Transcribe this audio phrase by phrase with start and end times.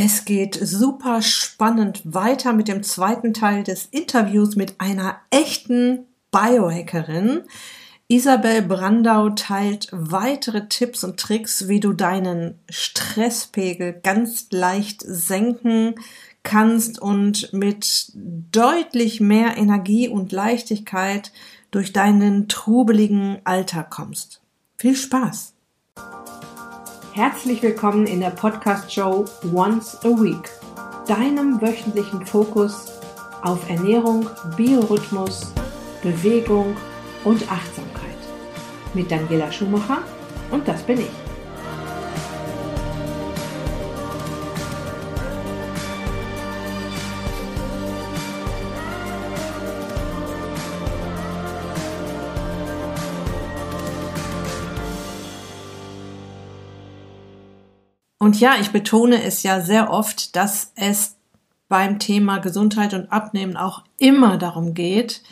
[0.00, 7.40] Es geht super spannend weiter mit dem zweiten Teil des Interviews mit einer echten Biohackerin.
[8.06, 15.96] Isabel Brandau teilt weitere Tipps und Tricks, wie du deinen Stresspegel ganz leicht senken
[16.44, 18.12] kannst und mit
[18.52, 21.32] deutlich mehr Energie und Leichtigkeit
[21.72, 24.42] durch deinen trubeligen Alltag kommst.
[24.76, 25.54] Viel Spaß!
[27.18, 30.48] Herzlich willkommen in der Podcast-Show Once a Week,
[31.08, 32.92] deinem wöchentlichen Fokus
[33.42, 35.52] auf Ernährung, Biorhythmus,
[36.00, 36.76] Bewegung
[37.24, 38.16] und Achtsamkeit.
[38.94, 40.04] Mit Daniela Schumacher
[40.52, 41.27] und das bin ich.
[58.28, 61.16] Und ja, ich betone es ja sehr oft, dass es
[61.70, 65.22] beim Thema Gesundheit und Abnehmen auch immer darum geht,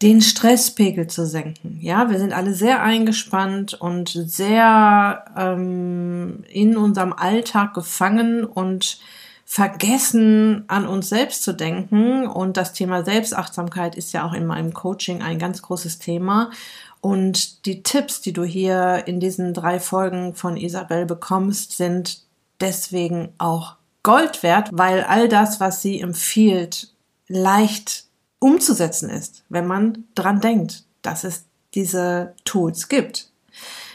[0.00, 1.78] den Stresspegel zu senken.
[1.80, 9.00] Ja, wir sind alle sehr eingespannt und sehr ähm, in unserem Alltag gefangen und
[9.44, 12.28] vergessen, an uns selbst zu denken.
[12.28, 16.52] Und das Thema Selbstachtsamkeit ist ja auch in meinem Coaching ein ganz großes Thema.
[17.00, 22.24] Und die Tipps, die du hier in diesen drei Folgen von Isabel bekommst, sind
[22.60, 26.92] deswegen auch Gold wert, weil all das, was sie empfiehlt,
[27.28, 28.04] leicht
[28.38, 33.30] umzusetzen ist, wenn man dran denkt, dass es diese Tools gibt.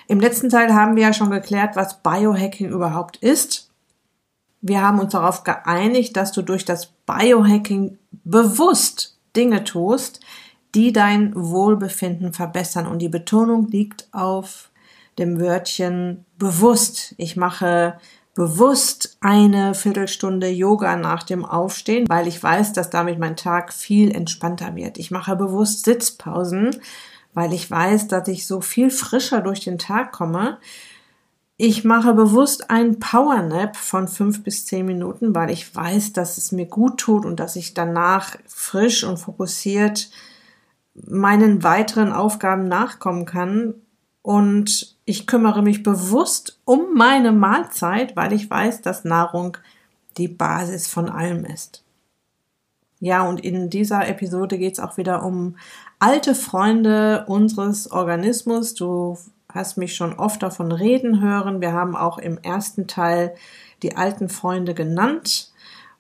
[0.08, 3.70] Im letzten Teil haben wir ja schon geklärt, was Biohacking überhaupt ist.
[4.62, 10.22] Wir haben uns darauf geeinigt, dass du durch das Biohacking bewusst Dinge tust,
[10.76, 12.86] die dein Wohlbefinden verbessern.
[12.86, 14.70] Und die Betonung liegt auf
[15.18, 17.16] dem Wörtchen bewusst.
[17.18, 17.98] Ich mache
[18.36, 24.14] bewusst eine Viertelstunde Yoga nach dem Aufstehen, weil ich weiß, dass damit mein Tag viel
[24.14, 24.98] entspannter wird.
[24.98, 26.76] Ich mache bewusst Sitzpausen,
[27.34, 30.58] weil ich weiß, dass ich so viel frischer durch den Tag komme.
[31.56, 36.52] Ich mache bewusst einen Powernap von fünf bis zehn Minuten, weil ich weiß, dass es
[36.52, 40.10] mir gut tut und dass ich danach frisch und fokussiert
[40.96, 43.76] meinen weiteren Aufgaben nachkommen kann.
[44.22, 49.58] Und ich kümmere mich bewusst um meine Mahlzeit, weil ich weiß, dass Nahrung
[50.18, 51.84] die Basis von allem ist.
[53.00, 55.58] Ja, und in dieser Episode geht es auch wieder um
[56.00, 58.74] alte Freunde unseres Organismus.
[58.74, 59.18] Du
[59.54, 61.62] hast mich schon oft davon reden hören.
[61.62, 63.36] Wir haben auch im ersten Teil
[63.84, 65.52] die alten Freunde genannt.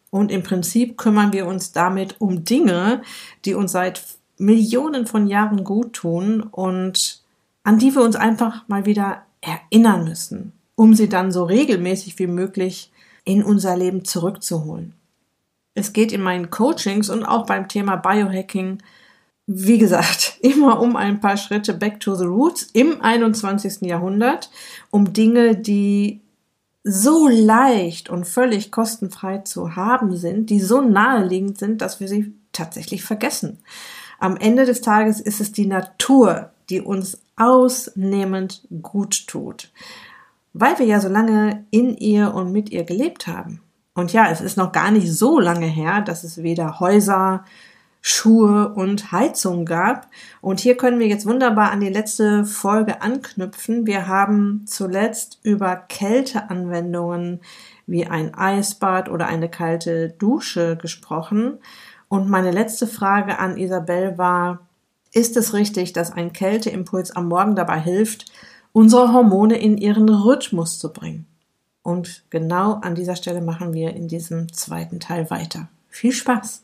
[0.09, 3.01] Und im Prinzip kümmern wir uns damit um Dinge,
[3.43, 4.01] die uns seit
[4.37, 7.21] Millionen von Jahren gut tun und
[7.63, 12.27] an die wir uns einfach mal wieder erinnern müssen, um sie dann so regelmäßig wie
[12.27, 12.91] möglich
[13.23, 14.93] in unser Leben zurückzuholen.
[15.73, 18.79] Es geht in meinen Coachings und auch beim Thema Biohacking,
[19.47, 23.81] wie gesagt, immer um ein paar Schritte back to the roots im 21.
[23.81, 24.49] Jahrhundert,
[24.91, 26.21] um Dinge, die
[26.83, 32.33] so leicht und völlig kostenfrei zu haben sind, die so naheliegend sind, dass wir sie
[32.51, 33.57] tatsächlich vergessen.
[34.25, 39.69] Am Ende des Tages ist es die Natur, die uns ausnehmend gut tut,
[40.53, 43.61] weil wir ja so lange in ihr und mit ihr gelebt haben.
[43.93, 47.45] Und ja, es ist noch gar nicht so lange her, dass es weder Häuser,
[48.01, 50.07] Schuhe und Heizung gab.
[50.41, 53.85] Und hier können wir jetzt wunderbar an die letzte Folge anknüpfen.
[53.85, 57.41] Wir haben zuletzt über Kälteanwendungen
[57.85, 61.59] wie ein Eisbad oder eine kalte Dusche gesprochen.
[62.15, 64.69] Und meine letzte Frage an Isabel war,
[65.11, 68.31] ist es richtig, dass ein Kälteimpuls am Morgen dabei hilft,
[68.71, 71.25] unsere Hormone in ihren Rhythmus zu bringen?
[71.83, 75.67] Und genau an dieser Stelle machen wir in diesem zweiten Teil weiter.
[75.89, 76.63] Viel Spaß!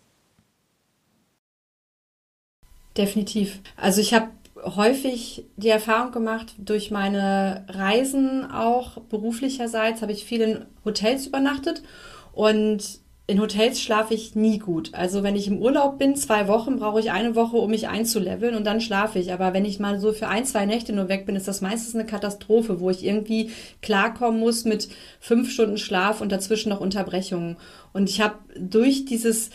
[2.96, 3.60] Definitiv.
[3.76, 10.40] Also ich habe häufig die Erfahrung gemacht, durch meine Reisen auch beruflicherseits habe ich viel
[10.40, 11.84] in Hotels übernachtet
[12.32, 13.01] und
[13.32, 14.94] in Hotels schlafe ich nie gut.
[14.94, 18.56] Also wenn ich im Urlaub bin, zwei Wochen, brauche ich eine Woche, um mich einzuleveln
[18.56, 19.32] und dann schlafe ich.
[19.32, 21.96] Aber wenn ich mal so für ein, zwei Nächte nur weg bin, ist das meistens
[21.96, 23.52] eine Katastrophe, wo ich irgendwie
[23.82, 24.90] klarkommen muss mit
[25.22, 27.56] fünf Stunden Schlaf und dazwischen noch Unterbrechungen.
[27.94, 29.50] Und ich habe durch dieses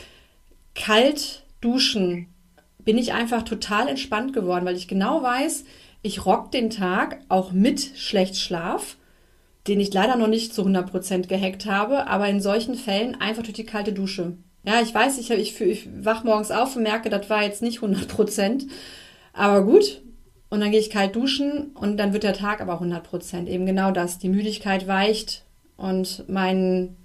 [0.74, 2.28] Kaltduschen
[2.78, 5.64] bin ich einfach total entspannt geworden, weil ich genau weiß,
[6.00, 8.96] ich rock den Tag auch mit schlecht Schlaf
[9.66, 13.54] den ich leider noch nicht zu 100% gehackt habe, aber in solchen Fällen einfach durch
[13.54, 14.36] die kalte Dusche.
[14.64, 17.80] Ja, ich weiß, ich, ich, ich wach morgens auf und merke, das war jetzt nicht
[17.80, 18.66] 100%,
[19.32, 20.02] aber gut.
[20.48, 23.46] Und dann gehe ich kalt duschen und dann wird der Tag aber 100%.
[23.46, 24.18] Eben genau das.
[24.18, 25.44] Die Müdigkeit weicht
[25.76, 26.96] und mein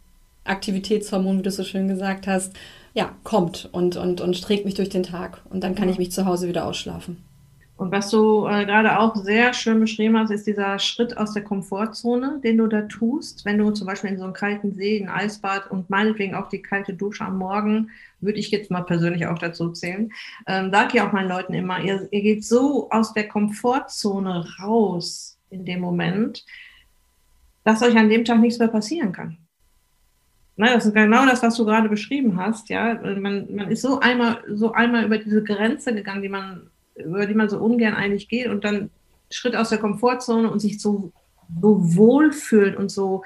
[0.44, 2.54] Aktivitätshormon, wie du so schön gesagt hast,
[2.94, 5.42] ja, kommt und, und, und trägt mich durch den Tag.
[5.50, 7.18] Und dann kann ich mich zu Hause wieder ausschlafen.
[7.82, 11.44] Und was du äh, gerade auch sehr schön beschrieben hast, ist dieser Schritt aus der
[11.44, 13.44] Komfortzone, den du da tust.
[13.44, 16.62] Wenn du zum Beispiel in so einem kalten See, ein Eisbad und meinetwegen auch die
[16.62, 17.90] kalte Dusche am Morgen,
[18.20, 20.12] würde ich jetzt mal persönlich auch dazu zählen,
[20.46, 25.40] ähm, sage ich auch meinen Leuten immer, ihr, ihr geht so aus der Komfortzone raus
[25.50, 26.46] in dem Moment,
[27.64, 29.38] dass euch an dem Tag nichts mehr passieren kann.
[30.56, 32.70] Na, das ist genau das, was du gerade beschrieben hast.
[32.70, 36.70] Ja, man, man ist so einmal, so einmal über diese Grenze gegangen, die man
[37.04, 38.90] über die man so ungern eigentlich geht und dann
[39.30, 41.12] Schritt aus der Komfortzone und sich so,
[41.62, 43.24] so wohlfühlt und so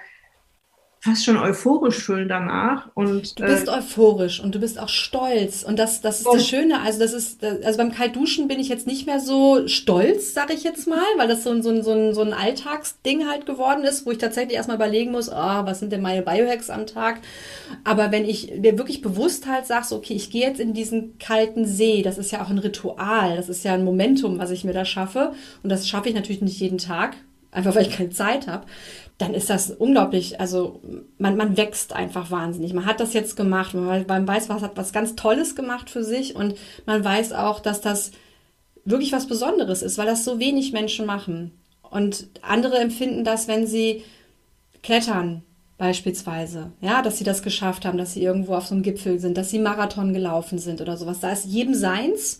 [1.05, 2.89] fast schon euphorisch fühlen danach.
[2.95, 5.61] Und, du bist äh, euphorisch und du bist auch stolz.
[5.61, 6.81] Und das, das ist das Schöne.
[6.81, 10.63] Also, das ist, also beim Kaltduschen bin ich jetzt nicht mehr so stolz, sage ich
[10.63, 13.83] jetzt mal, weil das so ein, so, ein, so, ein, so ein Alltagsding halt geworden
[13.83, 17.19] ist, wo ich tatsächlich erstmal überlegen muss, oh, was sind denn meine Biohacks am Tag?
[17.83, 21.19] Aber wenn ich mir wirklich bewusst halt sage, so, okay, ich gehe jetzt in diesen
[21.19, 24.63] kalten See, das ist ja auch ein Ritual, das ist ja ein Momentum, was ich
[24.63, 25.33] mir da schaffe.
[25.61, 27.15] Und das schaffe ich natürlich nicht jeden Tag,
[27.51, 28.65] einfach weil ich keine Zeit habe
[29.17, 30.81] dann ist das unglaublich, also
[31.17, 32.73] man, man wächst einfach wahnsinnig.
[32.73, 36.03] Man hat das jetzt gemacht, man, man weiß, was hat was ganz Tolles gemacht für
[36.03, 38.11] sich und man weiß auch, dass das
[38.83, 41.51] wirklich was Besonderes ist, weil das so wenig Menschen machen.
[41.81, 44.03] Und andere empfinden das, wenn sie
[44.83, 45.43] klettern,
[45.77, 49.37] beispielsweise, ja, dass sie das geschafft haben, dass sie irgendwo auf so einem Gipfel sind,
[49.37, 51.19] dass sie Marathon gelaufen sind oder sowas.
[51.19, 52.39] Da ist jedem seins.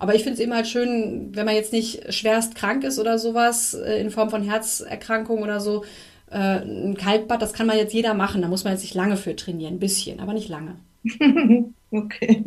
[0.00, 3.18] Aber ich finde es eben halt schön, wenn man jetzt nicht schwerst krank ist oder
[3.18, 5.84] sowas, äh, in Form von Herzerkrankung oder so,
[6.30, 8.40] äh, ein Kaltbad, das kann man jetzt jeder machen.
[8.40, 9.74] Da muss man jetzt nicht lange für trainieren.
[9.74, 10.76] Ein bisschen, aber nicht lange.
[11.90, 12.44] okay.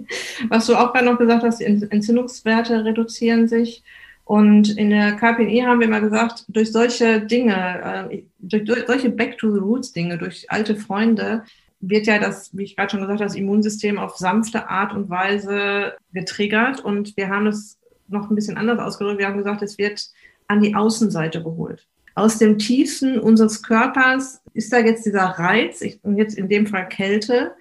[0.49, 3.83] Was du auch gerade noch gesagt hast, die Entzündungswerte reduzieren sich.
[4.25, 9.11] Und in der KPNI haben wir immer gesagt, durch solche Dinge, äh, durch, durch solche
[9.11, 11.43] Back-to-the-Roots-Dinge, durch alte Freunde,
[11.89, 15.09] wird ja das, wie ich gerade schon gesagt habe, das Immunsystem auf sanfte Art und
[15.09, 16.79] Weise getriggert.
[16.79, 17.77] Und wir haben es
[18.07, 19.19] noch ein bisschen anders ausgedrückt.
[19.19, 20.09] Wir haben gesagt, es wird
[20.47, 21.87] an die Außenseite geholt.
[22.15, 26.67] Aus dem Tiefsten unseres Körpers ist da jetzt dieser Reiz, ich, und jetzt in dem
[26.67, 27.53] Fall Kälte.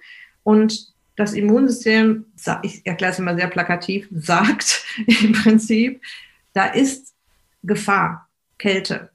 [0.43, 2.25] Und das Immunsystem,
[2.61, 6.01] ich erkläre es immer sehr plakativ, sagt im Prinzip,
[6.53, 7.13] da ist
[7.63, 9.09] Gefahr, Kälte.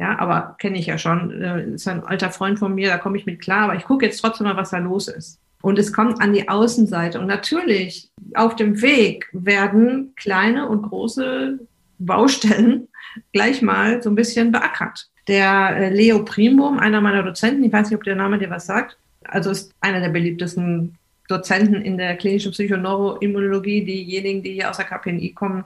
[0.00, 3.18] Ja, aber kenne ich ja schon, äh, ist ein alter Freund von mir, da komme
[3.18, 5.38] ich mit klar, aber ich gucke jetzt trotzdem mal, was da los ist.
[5.60, 7.20] Und es kommt an die Außenseite.
[7.20, 11.58] Und natürlich, auf dem Weg werden kleine und große
[11.98, 12.88] Baustellen
[13.34, 15.10] gleich mal so ein bisschen beackert.
[15.28, 18.64] Der äh, Leo Primum, einer meiner Dozenten, ich weiß nicht, ob der Name dir was
[18.64, 20.96] sagt, also ist einer der beliebtesten
[21.28, 23.84] Dozenten in der klinischen Psychoneuroimmunologie.
[23.84, 25.64] Diejenigen, die hier aus der KPNI kommen,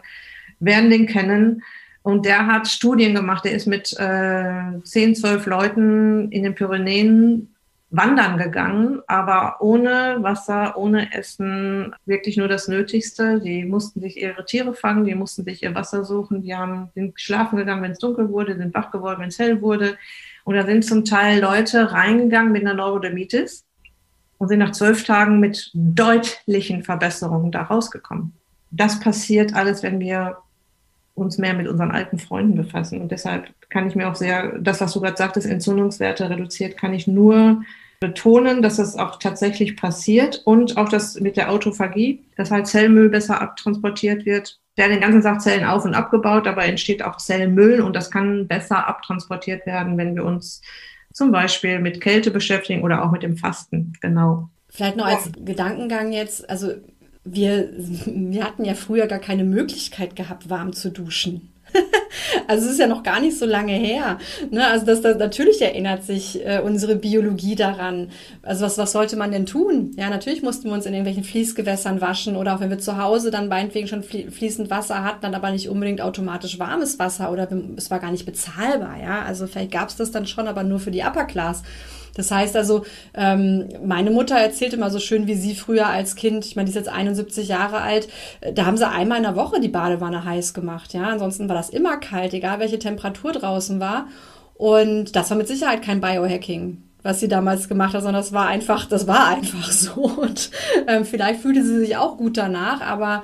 [0.58, 1.62] werden den kennen.
[2.04, 3.46] Und der hat Studien gemacht.
[3.46, 7.54] Der ist mit äh, 10, 12 Leuten in den Pyrenäen
[7.88, 13.40] wandern gegangen, aber ohne Wasser, ohne Essen, wirklich nur das Nötigste.
[13.40, 17.18] Die mussten sich ihre Tiere fangen, die mussten sich ihr Wasser suchen, die haben, sind
[17.18, 19.96] schlafen gegangen, wenn es dunkel wurde, sind wach geworden, wenn es hell wurde.
[20.44, 23.64] Und da sind zum Teil Leute reingegangen mit einer Neurodermitis
[24.36, 28.34] und sind nach zwölf Tagen mit deutlichen Verbesserungen da rausgekommen.
[28.72, 30.36] Das passiert alles, wenn wir
[31.14, 33.00] uns mehr mit unseren alten Freunden befassen.
[33.00, 36.92] Und deshalb kann ich mir auch sehr, das, was du gerade sagtest, Entzündungswerte reduziert, kann
[36.92, 37.62] ich nur
[38.00, 43.08] betonen, dass das auch tatsächlich passiert und auch das mit der Autophagie, dass halt Zellmüll
[43.08, 44.58] besser abtransportiert wird.
[44.76, 48.48] Der den ganzen Tag Zellen auf und abgebaut, aber entsteht auch Zellmüll und das kann
[48.48, 50.62] besser abtransportiert werden, wenn wir uns
[51.12, 53.92] zum Beispiel mit Kälte beschäftigen oder auch mit dem Fasten.
[54.00, 54.50] Genau.
[54.68, 56.72] Vielleicht noch als Gedankengang jetzt, also
[57.24, 57.70] wir,
[58.06, 61.50] wir hatten ja früher gar keine Möglichkeit gehabt, warm zu duschen.
[62.48, 64.18] also es ist ja noch gar nicht so lange her.
[64.50, 64.66] Ne?
[64.66, 68.10] Also das, das, natürlich erinnert sich äh, unsere Biologie daran.
[68.42, 69.92] Also was, was sollte man denn tun?
[69.96, 73.30] Ja, natürlich mussten wir uns in irgendwelchen Fließgewässern waschen oder auch wenn wir zu Hause
[73.30, 77.90] dann meinetwegen schon fließend Wasser hatten, dann aber nicht unbedingt automatisch warmes Wasser oder es
[77.90, 78.96] war gar nicht bezahlbar.
[79.02, 81.62] Ja, also vielleicht gab es das dann schon, aber nur für die Upper Class.
[82.14, 86.44] Das heißt also, ähm, meine Mutter erzählt immer so schön, wie sie früher als Kind,
[86.44, 88.08] ich meine, die ist jetzt 71 Jahre alt,
[88.40, 90.94] äh, da haben sie einmal in der Woche die Badewanne heiß gemacht.
[90.94, 94.06] Ja, ansonsten war das immer kalt, egal welche Temperatur draußen war.
[94.54, 98.46] Und das war mit Sicherheit kein Biohacking was sie damals gemacht hat, sondern das war
[98.46, 100.04] einfach, das war einfach so.
[100.04, 100.50] Und
[100.88, 103.22] ähm, vielleicht fühlte sie sich auch gut danach, aber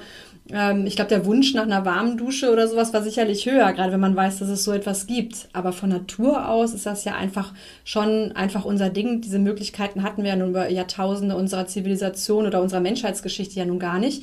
[0.53, 3.93] ähm, ich glaube, der Wunsch nach einer warmen Dusche oder sowas war sicherlich höher, gerade
[3.93, 5.49] wenn man weiß, dass es so etwas gibt.
[5.53, 7.53] Aber von Natur aus ist das ja einfach
[7.85, 9.21] schon einfach unser Ding.
[9.21, 13.79] Diese Möglichkeiten hatten wir ja nun über Jahrtausende unserer Zivilisation oder unserer Menschheitsgeschichte ja nun
[13.79, 14.23] gar nicht.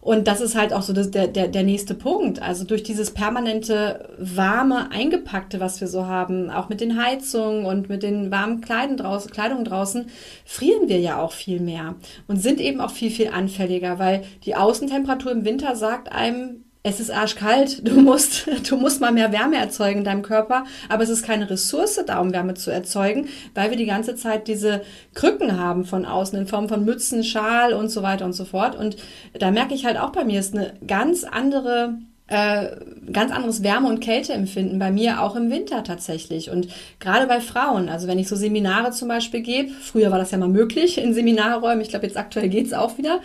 [0.00, 2.40] Und das ist halt auch so das, der, der, der nächste Punkt.
[2.40, 7.88] Also durch dieses permanente warme, eingepackte, was wir so haben, auch mit den Heizungen und
[7.88, 10.06] mit den warmen Kleidung draußen, Kleidung draußen,
[10.44, 14.54] frieren wir ja auch viel mehr und sind eben auch viel, viel anfälliger, weil die
[14.54, 19.56] Außentemperatur im Winter sagt einem, es ist arschkalt, du musst, du musst mal mehr Wärme
[19.56, 23.70] erzeugen in deinem Körper, aber es ist keine Ressource da, um Wärme zu erzeugen, weil
[23.70, 24.82] wir die ganze Zeit diese
[25.14, 28.76] Krücken haben von außen in Form von Mützen, Schal und so weiter und so fort.
[28.76, 28.96] Und
[29.38, 32.76] da merke ich halt auch bei mir ist eine ganz andere äh,
[33.10, 36.50] ganz anderes Wärme- und Kälteempfinden bei mir auch im Winter tatsächlich.
[36.50, 36.68] Und
[37.00, 40.36] gerade bei Frauen, also wenn ich so Seminare zum Beispiel gebe, früher war das ja
[40.36, 43.20] mal möglich in Seminarräumen, ich glaube jetzt aktuell geht's auch wieder,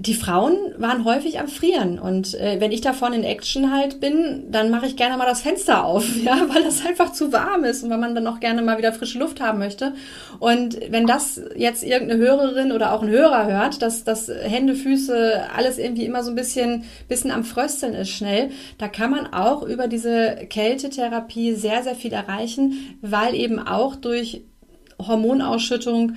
[0.00, 1.98] die Frauen waren häufig am Frieren.
[1.98, 5.42] Und äh, wenn ich davon in Action halt bin, dann mache ich gerne mal das
[5.42, 8.62] Fenster auf, ja, weil das einfach zu warm ist und weil man dann auch gerne
[8.62, 9.92] mal wieder frische Luft haben möchte.
[10.38, 15.42] Und wenn das jetzt irgendeine Hörerin oder auch ein Hörer hört, dass dass Hände, Füße,
[15.54, 19.62] alles irgendwie immer so ein bisschen, bisschen am Frösteln ist schnell, da kann man auch
[19.62, 24.44] über diese Kältetherapie sehr, sehr viel erreichen, weil eben auch durch
[24.98, 26.14] Hormonausschüttung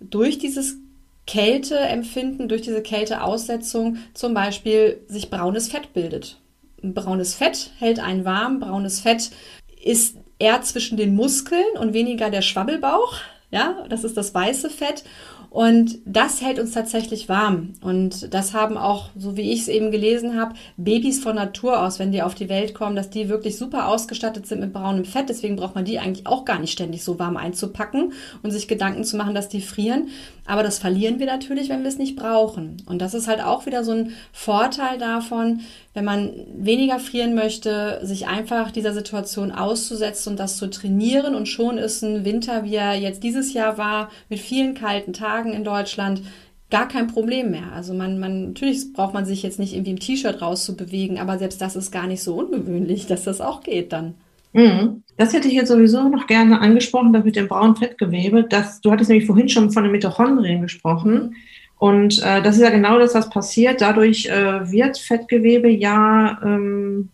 [0.00, 0.76] durch dieses
[1.26, 6.40] Kälteempfinden, durch diese Kälteaussetzung zum Beispiel sich braunes Fett bildet.
[6.82, 9.30] Braunes Fett hält einen warm, braunes Fett
[9.82, 13.14] ist eher zwischen den Muskeln und weniger der Schwabbelbauch.
[13.50, 15.04] Ja, das ist das weiße Fett.
[15.56, 17.72] Und das hält uns tatsächlich warm.
[17.80, 21.98] Und das haben auch, so wie ich es eben gelesen habe, Babys von Natur aus,
[21.98, 25.30] wenn die auf die Welt kommen, dass die wirklich super ausgestattet sind mit braunem Fett.
[25.30, 29.02] Deswegen braucht man die eigentlich auch gar nicht ständig so warm einzupacken und sich Gedanken
[29.02, 30.08] zu machen, dass die frieren.
[30.44, 32.76] Aber das verlieren wir natürlich, wenn wir es nicht brauchen.
[32.86, 35.60] Und das ist halt auch wieder so ein Vorteil davon,
[35.92, 41.34] wenn man weniger frieren möchte, sich einfach dieser Situation auszusetzen und das zu trainieren.
[41.34, 45.45] Und schon ist ein Winter, wie er jetzt dieses Jahr war, mit vielen kalten Tagen
[45.52, 46.22] in Deutschland,
[46.70, 47.72] gar kein Problem mehr.
[47.74, 51.60] Also man, man, natürlich braucht man sich jetzt nicht irgendwie im T-Shirt rauszubewegen, aber selbst
[51.60, 54.14] das ist gar nicht so ungewöhnlich, dass das auch geht dann.
[54.52, 55.02] Mhm.
[55.16, 58.44] Das hätte ich jetzt sowieso noch gerne angesprochen, das mit dem braunen Fettgewebe.
[58.44, 61.36] Das, du hattest nämlich vorhin schon von den Mitochondrien gesprochen.
[61.78, 63.80] Und äh, das ist ja genau das, was passiert.
[63.80, 67.10] Dadurch äh, wird Fettgewebe ja, ähm,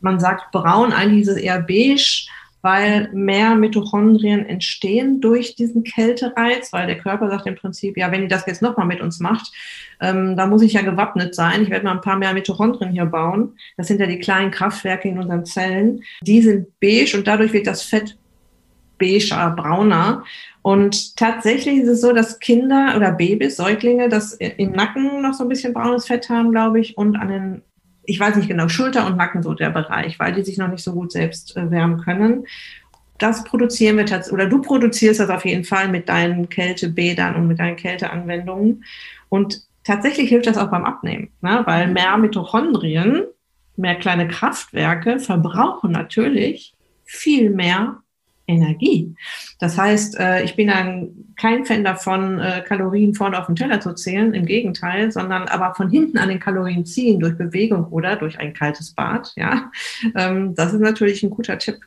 [0.00, 2.26] man sagt braun, eigentlich ist es eher beige,
[2.62, 8.22] weil mehr Mitochondrien entstehen durch diesen Kältereiz, weil der Körper sagt im Prinzip, ja, wenn
[8.22, 9.52] ihr das jetzt nochmal mit uns macht,
[10.00, 11.62] ähm, da muss ich ja gewappnet sein.
[11.62, 13.56] Ich werde mal ein paar mehr Mitochondrien hier bauen.
[13.76, 16.02] Das sind ja die kleinen Kraftwerke in unseren Zellen.
[16.22, 18.16] Die sind beige und dadurch wird das Fett
[18.98, 20.24] beiger, brauner.
[20.62, 25.44] Und tatsächlich ist es so, dass Kinder oder Babys, Säuglinge, das im Nacken noch so
[25.44, 27.62] ein bisschen braunes Fett haben, glaube ich, und an den,
[28.04, 30.82] ich weiß nicht genau, Schulter und Nacken so der Bereich, weil die sich noch nicht
[30.82, 32.46] so gut selbst äh, wärmen können.
[33.18, 37.46] Das produzieren wir tatsächlich, oder du produzierst das auf jeden Fall mit deinen Kältebädern und
[37.46, 38.84] mit deinen Kälteanwendungen.
[39.28, 41.62] Und tatsächlich hilft das auch beim Abnehmen, ne?
[41.66, 43.24] weil mehr Mitochondrien,
[43.76, 47.98] mehr kleine Kraftwerke verbrauchen natürlich viel mehr
[48.50, 49.14] Energie.
[49.58, 53.80] Das heißt, äh, ich bin dann kein Fan davon, äh, Kalorien vorne auf den Teller
[53.80, 58.16] zu zählen, im Gegenteil, sondern aber von hinten an den Kalorien ziehen durch Bewegung oder
[58.16, 59.32] durch ein kaltes Bad.
[59.36, 59.70] Ja,
[60.16, 61.78] ähm, das ist natürlich ein guter Tipp.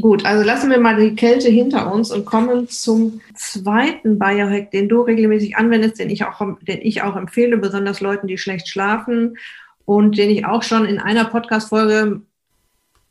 [0.00, 4.88] Gut, also lassen wir mal die Kälte hinter uns und kommen zum zweiten Biohack, den
[4.88, 9.36] du regelmäßig anwendest, den ich auch, den ich auch empfehle, besonders Leuten, die schlecht schlafen
[9.84, 12.22] und den ich auch schon in einer Podcast-Folge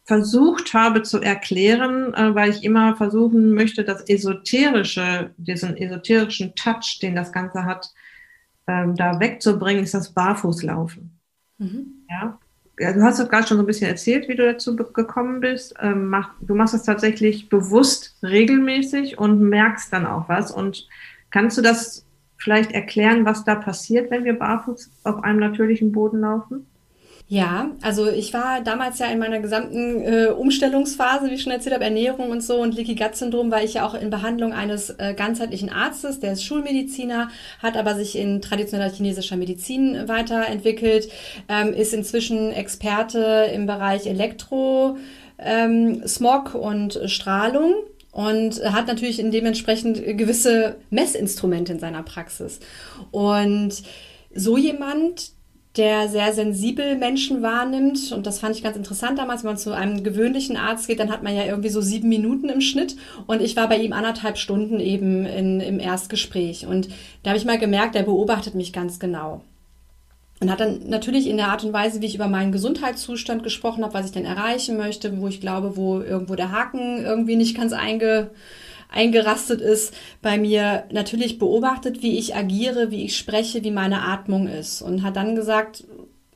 [0.05, 6.99] versucht habe zu erklären, äh, weil ich immer versuchen möchte, das esoterische, diesen esoterischen Touch,
[7.01, 7.91] den das Ganze hat,
[8.67, 11.19] ähm, da wegzubringen, ist das Barfußlaufen.
[11.57, 12.05] Mhm.
[12.09, 12.39] Ja?
[12.75, 15.75] du hast doch gerade schon so ein bisschen erzählt, wie du dazu gekommen bist.
[15.79, 20.51] Ähm, du machst das tatsächlich bewusst regelmäßig und merkst dann auch was.
[20.51, 20.87] Und
[21.29, 22.05] kannst du das
[22.37, 26.65] vielleicht erklären, was da passiert, wenn wir barfuß auf einem natürlichen Boden laufen?
[27.27, 31.73] Ja, also ich war damals ja in meiner gesamten äh, Umstellungsphase, wie ich schon erzählt
[31.73, 34.89] habe, Ernährung und so und Leaky Gut Syndrom war ich ja auch in Behandlung eines
[34.91, 41.09] äh, ganzheitlichen Arztes, der ist Schulmediziner, hat aber sich in traditioneller chinesischer Medizin weiterentwickelt,
[41.47, 44.97] ähm, ist inzwischen Experte im Bereich Elektro,
[45.39, 47.73] ähm, Smog und Strahlung
[48.11, 52.59] und hat natürlich dementsprechend gewisse Messinstrumente in seiner Praxis.
[53.11, 53.81] Und
[54.35, 55.32] so jemand,
[55.75, 58.11] der sehr sensibel Menschen wahrnimmt.
[58.11, 61.11] Und das fand ich ganz interessant damals, wenn man zu einem gewöhnlichen Arzt geht, dann
[61.11, 62.95] hat man ja irgendwie so sieben Minuten im Schnitt.
[63.25, 66.67] Und ich war bei ihm anderthalb Stunden eben in, im Erstgespräch.
[66.67, 66.89] Und
[67.23, 69.41] da habe ich mal gemerkt, der beobachtet mich ganz genau.
[70.39, 73.83] Und hat dann natürlich in der Art und Weise, wie ich über meinen Gesundheitszustand gesprochen
[73.83, 77.55] habe, was ich denn erreichen möchte, wo ich glaube, wo irgendwo der Haken irgendwie nicht
[77.55, 78.29] ganz einge,
[78.93, 84.47] eingerastet ist bei mir, natürlich beobachtet, wie ich agiere, wie ich spreche, wie meine Atmung
[84.47, 85.83] ist und hat dann gesagt,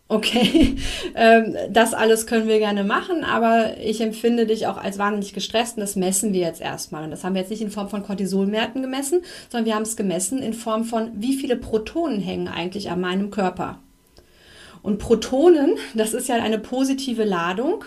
[0.10, 0.76] okay,
[1.16, 5.78] ähm, das alles können wir gerne machen, aber ich empfinde dich auch als wahnsinnig gestresst
[5.78, 7.04] und das messen wir jetzt erstmal.
[7.04, 9.98] Und das haben wir jetzt nicht in Form von Cortisolwerten gemessen, sondern wir haben es
[9.98, 13.80] gemessen in Form von, wie viele Protonen hängen eigentlich an meinem Körper.
[14.82, 17.84] Und Protonen, das ist ja eine positive Ladung.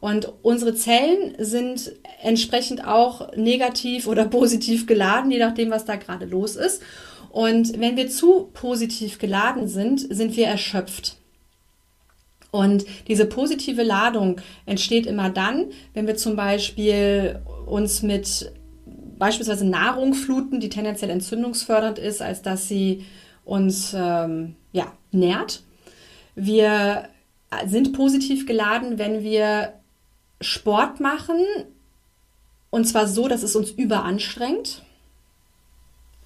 [0.00, 1.92] Und unsere Zellen sind
[2.22, 6.82] entsprechend auch negativ oder positiv geladen, je nachdem, was da gerade los ist.
[7.30, 11.16] Und wenn wir zu positiv geladen sind, sind wir erschöpft.
[12.50, 18.52] Und diese positive Ladung entsteht immer dann, wenn wir zum Beispiel uns mit
[19.18, 23.04] beispielsweise Nahrung fluten, die tendenziell entzündungsfördernd ist, als dass sie
[23.44, 25.62] uns ähm, ja, nährt.
[26.34, 27.08] Wir
[27.66, 29.74] sind positiv geladen, wenn wir
[30.40, 31.44] Sport machen
[32.70, 34.82] und zwar so, dass es uns überanstrengt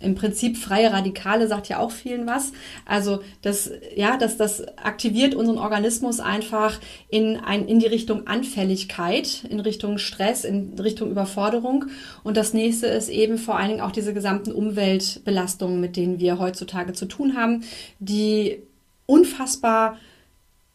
[0.05, 2.53] im Prinzip freie Radikale sagt ja auch vielen was.
[2.85, 6.79] Also das, ja, das, das aktiviert unseren Organismus einfach
[7.09, 11.87] in, ein, in die Richtung Anfälligkeit, in Richtung Stress, in Richtung Überforderung.
[12.23, 16.39] Und das nächste ist eben vor allen Dingen auch diese gesamten Umweltbelastungen, mit denen wir
[16.39, 17.65] heutzutage zu tun haben,
[17.99, 18.63] die
[19.07, 19.99] unfassbar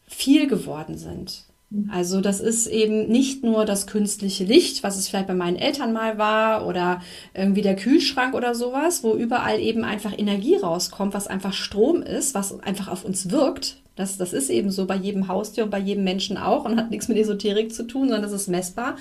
[0.07, 1.43] viel geworden sind.
[1.69, 1.89] Mhm.
[1.91, 5.93] Also das ist eben nicht nur das künstliche Licht, was es vielleicht bei meinen Eltern
[5.93, 7.01] mal war oder
[7.33, 12.33] irgendwie der Kühlschrank oder sowas, wo überall eben einfach Energie rauskommt, was einfach Strom ist,
[12.33, 13.77] was einfach auf uns wirkt.
[13.99, 16.89] Das, das ist eben so bei jedem Haustier und bei jedem Menschen auch und hat
[16.89, 18.95] nichts mit Esoterik zu tun, sondern das ist messbar.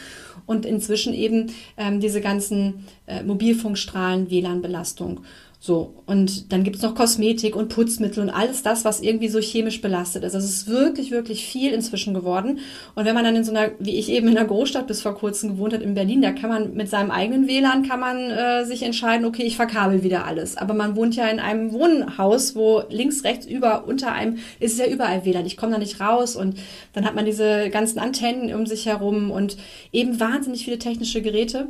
[0.45, 5.21] Und inzwischen eben ähm, diese ganzen äh, Mobilfunkstrahlen, WLAN-Belastung.
[5.61, 9.41] So, und dann gibt es noch Kosmetik und Putzmittel und alles das, was irgendwie so
[9.41, 10.37] chemisch belastet ist.
[10.37, 12.61] Also es ist wirklich, wirklich viel inzwischen geworden.
[12.95, 15.17] Und wenn man dann in so einer, wie ich eben in einer Großstadt bis vor
[15.17, 18.65] kurzem gewohnt hat, in Berlin, da kann man mit seinem eigenen WLAN kann man äh,
[18.67, 20.57] sich entscheiden, okay, ich verkabel wieder alles.
[20.57, 24.87] Aber man wohnt ja in einem Wohnhaus, wo links, rechts, über, unter einem ist ja
[24.87, 25.45] überall WLAN.
[25.45, 26.57] Ich komme da nicht raus und
[26.93, 29.57] dann hat man diese ganzen Antennen um sich herum und
[29.91, 31.69] eben wahnsinnig viele technische Geräte.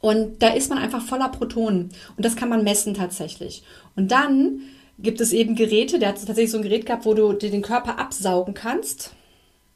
[0.00, 1.90] Und da ist man einfach voller Protonen.
[2.16, 3.62] Und das kann man messen tatsächlich.
[3.96, 4.60] Und dann
[4.98, 7.62] gibt es eben Geräte, der hat tatsächlich so ein Gerät gehabt, wo du dir den
[7.62, 9.12] Körper absaugen kannst.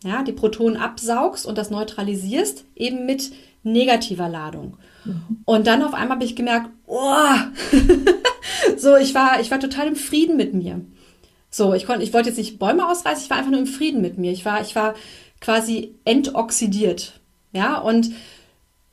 [0.05, 3.33] Ja, die Protonen absaugst und das neutralisierst, eben mit
[3.63, 4.77] negativer Ladung.
[5.05, 5.43] Mhm.
[5.45, 7.37] Und dann auf einmal habe ich gemerkt, oh,
[8.77, 10.81] so, ich war, ich war total im Frieden mit mir.
[11.51, 14.01] So, ich konnte, ich wollte jetzt nicht Bäume ausreißen, ich war einfach nur im Frieden
[14.01, 14.33] mit mir.
[14.33, 14.95] Ich war, ich war
[15.41, 17.21] quasi entoxidiert.
[17.53, 18.11] Ja, und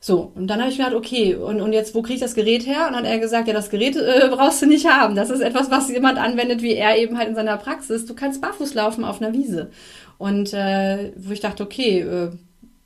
[0.02, 2.34] so, und dann habe ich mir gedacht, okay, und, und jetzt, wo kriege ich das
[2.34, 2.86] Gerät her?
[2.86, 5.14] Und dann hat er gesagt, ja, das Gerät äh, brauchst du nicht haben.
[5.14, 8.06] Das ist etwas, was jemand anwendet, wie er eben halt in seiner Praxis.
[8.06, 9.70] Du kannst barfuß laufen auf einer Wiese.
[10.16, 12.30] Und äh, wo ich dachte, okay, äh,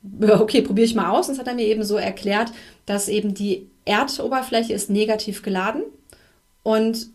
[0.29, 1.29] okay, probiere ich mal aus.
[1.29, 2.51] Und das hat er mir eben so erklärt,
[2.85, 5.83] dass eben die Erdoberfläche ist negativ geladen
[6.63, 7.07] und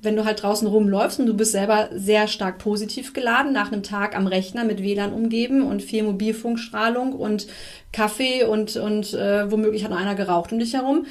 [0.00, 3.82] wenn du halt draußen rumläufst und du bist selber sehr stark positiv geladen, nach einem
[3.82, 7.46] Tag am Rechner mit WLAN umgeben und viel Mobilfunkstrahlung und
[7.92, 11.06] Kaffee und, und äh, womöglich hat noch einer geraucht um dich herum,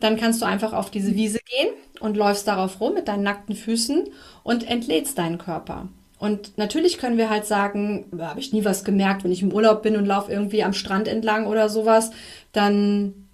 [0.00, 1.70] dann kannst du einfach auf diese Wiese gehen
[2.00, 4.04] und läufst darauf rum mit deinen nackten Füßen
[4.42, 5.88] und entlädst deinen Körper.
[6.18, 9.82] Und natürlich können wir halt sagen, habe ich nie was gemerkt, wenn ich im Urlaub
[9.82, 12.10] bin und laufe irgendwie am Strand entlang oder sowas,
[12.52, 13.25] dann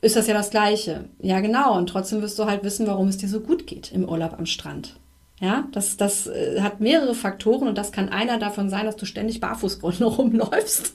[0.00, 1.04] ist das ja das Gleiche.
[1.20, 1.76] Ja, genau.
[1.76, 4.46] Und trotzdem wirst du halt wissen, warum es dir so gut geht im Urlaub am
[4.46, 4.94] Strand.
[5.40, 9.06] Ja, das, das äh, hat mehrere Faktoren und das kann einer davon sein, dass du
[9.06, 10.94] ständig barfuß rumläufst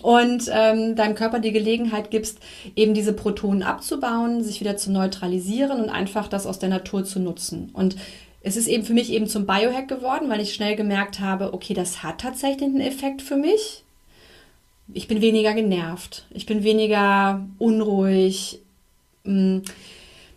[0.00, 2.38] und ähm, deinem Körper die Gelegenheit gibst,
[2.74, 7.20] eben diese Protonen abzubauen, sich wieder zu neutralisieren und einfach das aus der Natur zu
[7.20, 7.68] nutzen.
[7.74, 7.96] Und
[8.40, 11.74] es ist eben für mich eben zum Biohack geworden, weil ich schnell gemerkt habe, okay,
[11.74, 13.84] das hat tatsächlich einen Effekt für mich
[14.92, 18.60] ich bin weniger genervt, ich bin weniger unruhig.
[19.24, 19.58] Mm.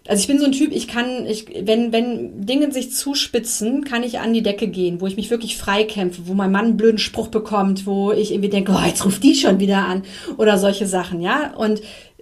[0.07, 4.01] Also ich bin so ein Typ, ich kann, ich, wenn, wenn Dinge sich zuspitzen, kann
[4.01, 6.97] ich an die Decke gehen, wo ich mich wirklich freikämpfe, wo mein Mann einen blöden
[6.97, 10.01] Spruch bekommt, wo ich irgendwie denke, oh, jetzt ruft die schon wieder an
[10.37, 11.53] oder solche Sachen, ja.
[11.55, 11.81] Und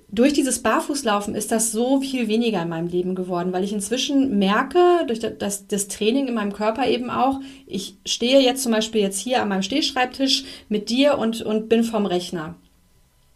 [0.10, 4.40] durch dieses Barfußlaufen ist das so viel weniger in meinem Leben geworden, weil ich inzwischen
[4.40, 9.02] merke, durch das, das Training in meinem Körper eben auch, ich stehe jetzt zum Beispiel
[9.02, 12.56] jetzt hier an meinem Stehschreibtisch mit dir und, und bin vom Rechner.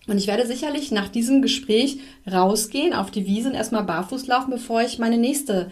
[0.07, 1.99] Und ich werde sicherlich nach diesem Gespräch
[2.31, 5.69] rausgehen auf die Wiese und erstmal barfuß laufen, bevor ich meine nächste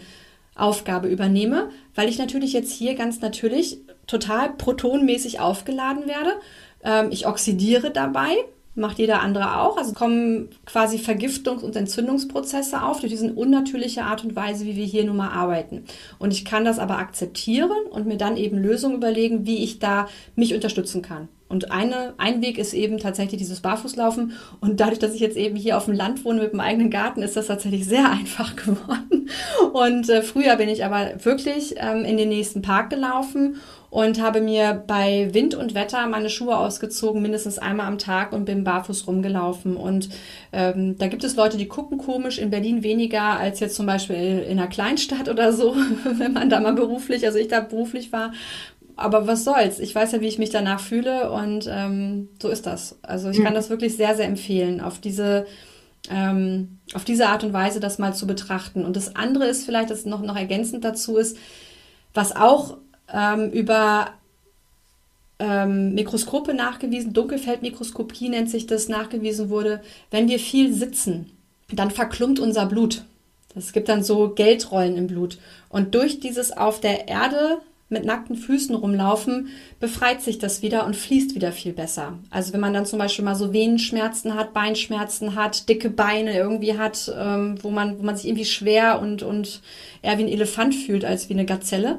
[0.54, 6.32] Aufgabe übernehme, weil ich natürlich jetzt hier ganz natürlich total protonmäßig aufgeladen werde.
[6.84, 8.36] Ähm, ich oxidiere dabei,
[8.80, 9.76] macht jeder andere auch.
[9.76, 14.84] Also kommen quasi Vergiftungs- und Entzündungsprozesse auf durch diese unnatürliche Art und Weise, wie wir
[14.84, 15.84] hier nun mal arbeiten.
[16.18, 20.08] Und ich kann das aber akzeptieren und mir dann eben Lösungen überlegen, wie ich da
[20.34, 21.28] mich unterstützen kann.
[21.50, 24.34] Und eine, ein Weg ist eben tatsächlich dieses Barfußlaufen.
[24.60, 27.22] Und dadurch, dass ich jetzt eben hier auf dem Land wohne mit dem eigenen Garten,
[27.22, 29.28] ist das tatsächlich sehr einfach geworden.
[29.72, 33.56] Und äh, früher bin ich aber wirklich ähm, in den nächsten Park gelaufen
[33.90, 38.44] und habe mir bei Wind und Wetter meine Schuhe ausgezogen, mindestens einmal am Tag und
[38.44, 39.76] bin barfuß rumgelaufen.
[39.76, 40.08] Und
[40.52, 44.44] ähm, da gibt es Leute, die gucken komisch, in Berlin weniger als jetzt zum Beispiel
[44.48, 45.74] in einer Kleinstadt oder so,
[46.18, 48.32] wenn man da mal beruflich, also ich da beruflich war.
[48.94, 49.80] Aber was soll's?
[49.80, 52.98] Ich weiß ja, wie ich mich danach fühle und ähm, so ist das.
[53.02, 53.56] Also ich kann mhm.
[53.56, 55.46] das wirklich sehr, sehr empfehlen, auf diese
[56.08, 58.84] ähm, auf diese Art und Weise das mal zu betrachten.
[58.86, 61.36] Und das andere ist vielleicht, das noch, noch ergänzend dazu ist,
[62.14, 62.78] was auch
[63.12, 64.12] ähm, über
[65.38, 71.30] ähm, Mikroskope nachgewiesen, Dunkelfeldmikroskopie nennt sich das, nachgewiesen wurde, wenn wir viel sitzen,
[71.72, 73.04] dann verklumpt unser Blut.
[73.56, 75.38] Es gibt dann so Geldrollen im Blut.
[75.68, 77.58] Und durch dieses auf der Erde
[77.90, 79.48] mit nackten Füßen rumlaufen,
[79.80, 82.18] befreit sich das wieder und fließt wieder viel besser.
[82.30, 86.78] Also wenn man dann zum Beispiel mal so Venenschmerzen hat, Beinschmerzen hat, dicke Beine irgendwie
[86.78, 89.60] hat, ähm, wo, man, wo man sich irgendwie schwer und, und
[90.02, 91.98] eher wie ein Elefant fühlt als wie eine Gazelle,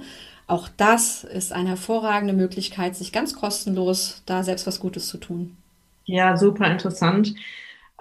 [0.51, 5.55] auch das ist eine hervorragende Möglichkeit, sich ganz kostenlos da selbst was Gutes zu tun.
[6.05, 7.33] Ja, super interessant.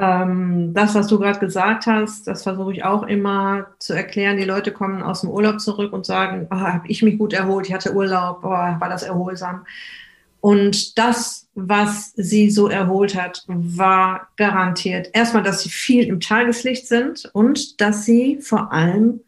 [0.00, 4.36] Ähm, das, was du gerade gesagt hast, das versuche ich auch immer zu erklären.
[4.36, 7.68] Die Leute kommen aus dem Urlaub zurück und sagen, oh, habe ich mich gut erholt,
[7.68, 9.64] ich hatte Urlaub, oh, war das erholsam.
[10.40, 16.88] Und das, was sie so erholt hat, war garantiert erstmal, dass sie viel im Tageslicht
[16.88, 19.20] sind und dass sie vor allem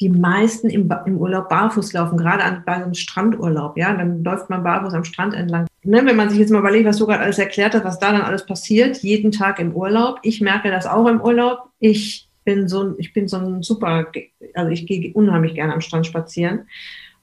[0.00, 3.76] die meisten im, im Urlaub barfuß laufen, gerade an, bei einem Strandurlaub.
[3.76, 5.66] Ja, dann läuft man barfuß am Strand entlang.
[5.82, 8.12] Ne, wenn man sich jetzt mal überlegt, was du gerade alles erklärt hast, was da
[8.12, 10.18] dann alles passiert, jeden Tag im Urlaub.
[10.22, 11.70] Ich merke das auch im Urlaub.
[11.80, 14.06] Ich bin so, ich bin so ein super,
[14.54, 16.66] also ich gehe unheimlich gerne am Strand spazieren.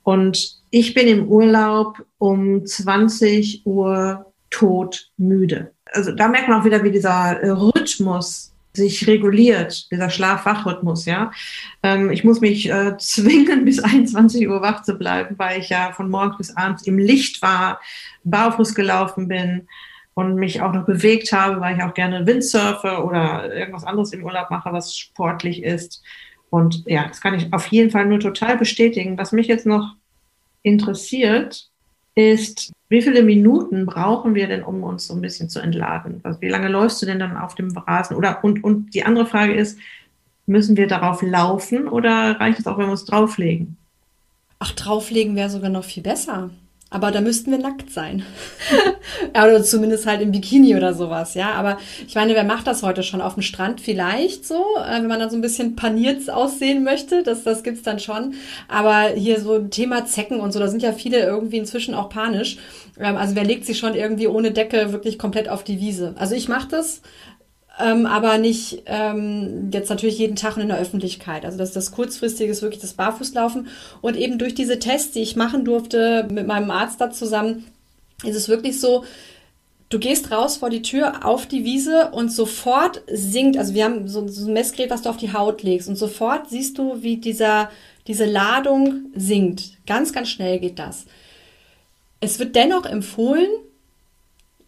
[0.03, 5.71] Und ich bin im Urlaub um 20 Uhr tot müde.
[5.91, 11.31] Also da merkt man auch wieder, wie dieser Rhythmus sich reguliert, dieser Schlaf-Wach-Rhythmus, ja.
[11.83, 15.91] Ähm, ich muss mich äh, zwingen, bis 21 Uhr wach zu bleiben, weil ich ja
[15.93, 17.79] von morgens bis abends im Licht war,
[18.23, 19.67] barfuß gelaufen bin
[20.13, 24.23] und mich auch noch bewegt habe, weil ich auch gerne Windsurfe oder irgendwas anderes im
[24.23, 26.01] Urlaub mache, was sportlich ist.
[26.49, 29.17] Und ja, das kann ich auf jeden Fall nur total bestätigen.
[29.17, 29.95] Was mich jetzt noch
[30.63, 31.69] interessiert,
[32.15, 36.21] ist, wie viele Minuten brauchen wir denn, um uns so ein bisschen zu entladen?
[36.23, 38.15] Also wie lange läufst du denn dann auf dem Rasen?
[38.15, 39.78] Oder und, und die andere Frage ist,
[40.45, 43.78] müssen wir darauf laufen oder reicht es auch, wenn wir uns drauflegen?
[44.60, 46.51] Ach, drauflegen wäre sogar noch viel besser.
[46.95, 48.23] Aber da müssten wir nackt sein.
[49.31, 51.51] oder zumindest halt im Bikini oder sowas, ja.
[51.51, 51.77] Aber
[52.08, 53.81] ich meine, wer macht das heute schon auf dem Strand?
[53.81, 57.21] Vielleicht so, äh, wenn man dann so ein bisschen paniert aussehen möchte.
[57.21, 58.36] Das, das gibt's dann schon.
[58.69, 62.60] Aber hier so Thema Zecken und so, da sind ja viele irgendwie inzwischen auch panisch.
[62.97, 66.15] Ähm, also wer legt sich schon irgendwie ohne Decke wirklich komplett auf die Wiese?
[66.17, 67.01] Also ich mache das
[67.79, 71.45] ähm, aber nicht ähm, jetzt natürlich jeden Tag in der Öffentlichkeit.
[71.45, 73.67] Also das, das kurzfristige ist wirklich das Barfußlaufen.
[74.01, 77.65] Und eben durch diese Tests, die ich machen durfte mit meinem Arzt da zusammen,
[78.23, 79.03] ist es wirklich so,
[79.89, 84.07] du gehst raus vor die Tür auf die Wiese und sofort sinkt, also wir haben
[84.07, 87.17] so, so ein Messgerät, was du auf die Haut legst und sofort siehst du, wie
[87.17, 87.69] dieser,
[88.07, 89.85] diese Ladung sinkt.
[89.85, 91.05] Ganz, ganz schnell geht das.
[92.21, 93.47] Es wird dennoch empfohlen,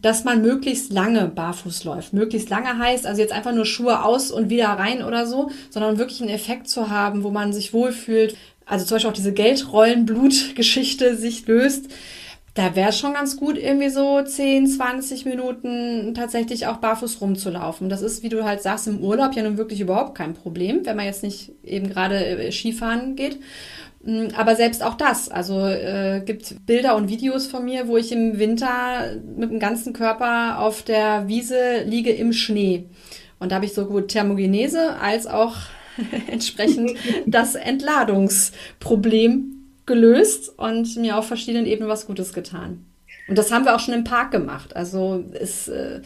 [0.02, 2.14] dass man möglichst lange barfuß läuft.
[2.14, 5.98] Möglichst lange heißt also jetzt einfach nur Schuhe aus und wieder rein oder so, sondern
[5.98, 8.38] wirklich einen Effekt zu haben, wo man sich wohlfühlt.
[8.66, 11.86] Also zum Beispiel auch diese Geldrollenblut-Geschichte sich löst.
[12.54, 17.88] Da wäre es schon ganz gut, irgendwie so 10, 20 Minuten tatsächlich auch barfuß rumzulaufen.
[17.88, 20.96] Das ist, wie du halt sagst, im Urlaub ja nun wirklich überhaupt kein Problem, wenn
[20.96, 23.40] man jetzt nicht eben gerade äh, Skifahren geht.
[24.08, 28.14] Mm, aber selbst auch das, also äh, gibt Bilder und Videos von mir, wo ich
[28.14, 32.86] im Winter mit dem ganzen Körper auf der Wiese liege im Schnee.
[33.38, 35.58] Und da habe ich sowohl Thermogenese als auch
[36.32, 36.92] entsprechend
[37.26, 39.54] das Entladungsproblem
[39.86, 42.86] gelöst und mir auf verschiedenen Ebenen was Gutes getan.
[43.28, 44.74] Und das haben wir auch schon im Park gemacht.
[44.74, 46.00] Also es äh,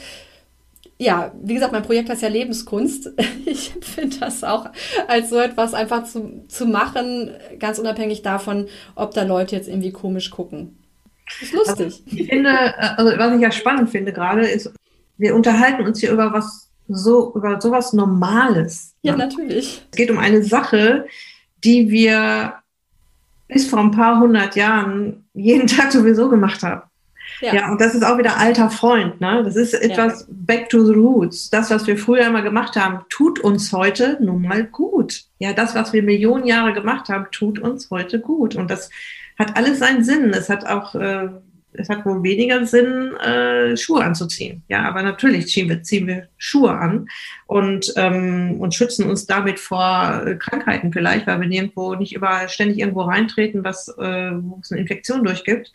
[1.01, 3.09] ja, wie gesagt, mein Projekt heißt ja Lebenskunst.
[3.43, 4.67] Ich finde das auch
[5.07, 9.91] als so etwas einfach zu, zu machen, ganz unabhängig davon, ob da Leute jetzt irgendwie
[9.91, 10.77] komisch gucken.
[11.25, 12.03] Das ist lustig.
[12.05, 14.71] Also ich finde, also was ich ja spannend finde gerade, ist,
[15.17, 18.93] wir unterhalten uns hier über was so, über sowas Normales.
[19.01, 19.25] Ja, ne?
[19.25, 19.85] natürlich.
[19.91, 21.07] Es geht um eine Sache,
[21.63, 22.53] die wir
[23.47, 26.83] bis vor ein paar hundert Jahren jeden Tag sowieso gemacht haben.
[27.41, 27.55] Ja.
[27.55, 29.19] ja, und das ist auch wieder alter Freund.
[29.19, 29.41] Ne?
[29.43, 30.27] Das ist etwas ja.
[30.29, 31.49] back to the roots.
[31.49, 35.23] Das, was wir früher immer gemacht haben, tut uns heute nun mal gut.
[35.39, 38.55] Ja, das, was wir Millionen Jahre gemacht haben, tut uns heute gut.
[38.55, 38.89] Und das
[39.39, 40.29] hat alles seinen Sinn.
[40.31, 41.29] Es hat auch, äh,
[41.73, 44.61] es hat wohl weniger Sinn, äh, Schuhe anzuziehen.
[44.67, 47.07] Ja, aber natürlich ziehen wir, ziehen wir Schuhe an
[47.47, 52.49] und, ähm, und schützen uns damit vor äh, Krankheiten vielleicht, weil wir nirgendwo nicht überall
[52.49, 55.71] ständig irgendwo reintreten, was, äh, wo es eine Infektion durchgibt.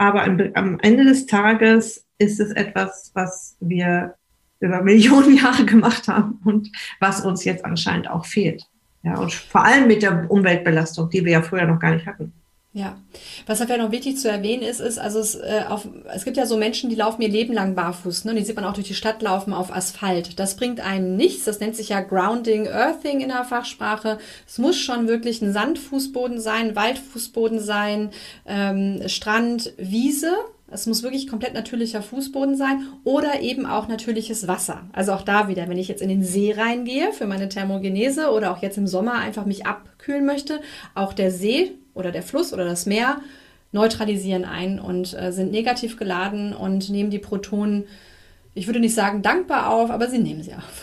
[0.00, 4.14] Aber am, am Ende des Tages ist es etwas, was wir
[4.58, 8.66] über Millionen Jahre gemacht haben und was uns jetzt anscheinend auch fehlt.
[9.02, 12.32] Ja, und vor allem mit der Umweltbelastung, die wir ja früher noch gar nicht hatten.
[12.72, 13.00] Ja,
[13.46, 16.46] was vielleicht noch wichtig zu erwähnen ist, ist, also es, äh, auf, es gibt ja
[16.46, 18.34] so Menschen, die laufen ihr Leben lang barfuß, ne?
[18.36, 20.38] die sieht man auch durch die Stadt laufen auf Asphalt.
[20.38, 24.18] Das bringt einem nichts, das nennt sich ja Grounding, Earthing in der Fachsprache.
[24.46, 28.10] Es muss schon wirklich ein Sandfußboden sein, Waldfußboden sein,
[28.46, 30.32] ähm, Strand, Wiese,
[30.70, 34.82] es muss wirklich komplett natürlicher Fußboden sein oder eben auch natürliches Wasser.
[34.92, 38.52] Also auch da wieder, wenn ich jetzt in den See reingehe für meine Thermogenese oder
[38.52, 40.60] auch jetzt im Sommer einfach mich abkühlen möchte,
[40.94, 43.20] auch der See oder der Fluss oder das Meer
[43.72, 47.84] neutralisieren ein und äh, sind negativ geladen und nehmen die Protonen,
[48.54, 50.82] ich würde nicht sagen dankbar auf, aber sie nehmen sie auf.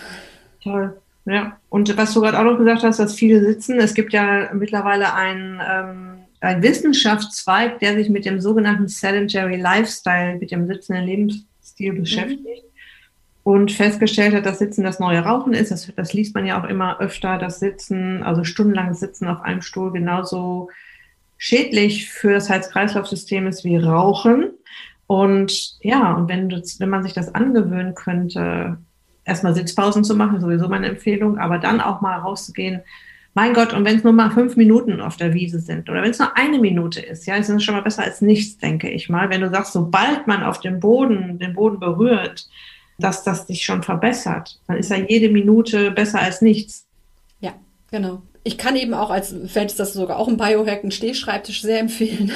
[0.64, 0.96] Toll.
[1.26, 4.50] Ja, und was du gerade auch noch gesagt hast, dass viele sitzen, es gibt ja
[4.54, 11.06] mittlerweile ein ähm, ein Wissenschaftszweig, der sich mit dem sogenannten Sedentary Lifestyle, mit dem sitzenden
[11.06, 12.00] Lebensstil mhm.
[12.00, 12.72] beschäftigt mhm.
[13.44, 15.72] und festgestellt hat, dass Sitzen das neue Rauchen ist.
[15.72, 19.62] Das, das liest man ja auch immer öfter, dass Sitzen, also stundenlang Sitzen auf einem
[19.62, 20.70] Stuhl genauso
[21.38, 24.52] schädlich für das Herz-Kreislauf-System ist wie Rauchen.
[25.08, 28.78] Und ja, und wenn, wenn man sich das angewöhnen könnte,
[29.24, 32.82] erstmal Sitzpausen zu machen, sowieso meine Empfehlung, aber dann auch mal rauszugehen,
[33.38, 36.10] mein Gott, und wenn es nur mal fünf Minuten auf der Wiese sind oder wenn
[36.10, 39.10] es nur eine Minute ist, ja, ist es schon mal besser als nichts, denke ich
[39.10, 39.30] mal.
[39.30, 42.50] Wenn du sagst, sobald man auf dem Boden, den Boden berührt,
[42.98, 46.88] dass das sich schon verbessert, dann ist ja jede Minute besser als nichts.
[47.40, 47.54] Ja,
[47.92, 48.24] genau.
[48.48, 52.32] Ich kann eben auch als, fällt das sogar auch ein Biohack, einen Stehschreibtisch sehr empfehlen.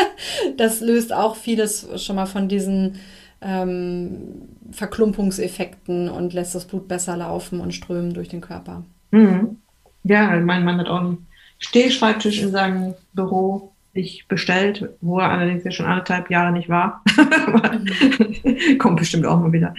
[0.56, 2.98] das löst auch vieles schon mal von diesen
[3.42, 8.84] ähm, Verklumpungseffekten und lässt das Blut besser laufen und strömen durch den Körper.
[9.10, 9.58] Mhm.
[10.04, 11.26] Ja, mein Mann hat auch einen
[11.58, 17.04] Stehschreibtisch in seinem Büro sich bestellt, wo er allerdings ja schon anderthalb Jahre nicht war.
[18.78, 19.74] Kommt bestimmt auch mal wieder.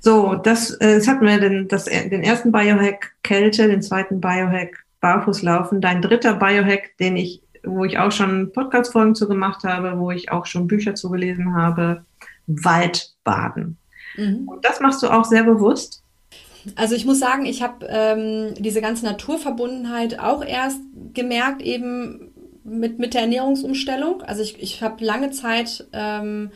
[0.00, 4.86] So, das, äh, das hatten wir den, das, den ersten Biohack Kälte, den zweiten Biohack
[5.00, 10.10] Barfußlaufen, dein dritter Biohack, den ich, wo ich auch schon Podcast-Folgen zu gemacht habe, wo
[10.10, 12.04] ich auch schon Bücher zu gelesen habe,
[12.46, 13.78] Waldbaden.
[14.16, 14.48] Mhm.
[14.48, 16.02] Und das machst du auch sehr bewusst.
[16.76, 20.80] Also ich muss sagen, ich habe ähm, diese ganze Naturverbundenheit auch erst
[21.14, 22.32] gemerkt, eben
[22.64, 24.22] mit, mit der Ernährungsumstellung.
[24.22, 26.50] Also ich, ich habe lange Zeit ähm,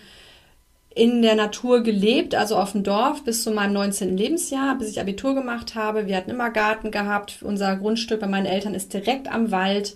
[0.94, 4.16] in der Natur gelebt, also auf dem Dorf bis zu meinem 19.
[4.16, 6.06] Lebensjahr, bis ich Abitur gemacht habe.
[6.06, 7.38] Wir hatten immer Garten gehabt.
[7.42, 9.94] Unser Grundstück bei meinen Eltern ist direkt am Wald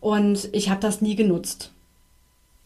[0.00, 1.72] und ich habe das nie genutzt.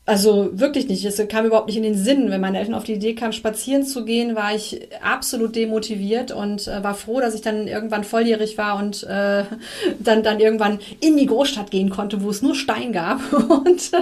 [0.06, 1.02] Also wirklich nicht.
[1.06, 2.30] Es kam überhaupt nicht in den Sinn.
[2.30, 6.68] Wenn meine Eltern auf die Idee kamen, spazieren zu gehen, war ich absolut demotiviert und
[6.68, 9.44] äh, war froh, dass ich dann irgendwann volljährig war und äh,
[9.98, 13.92] dann, dann irgendwann in die Großstadt gehen konnte, wo es nur Stein gab und,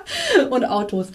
[0.50, 1.08] und Autos.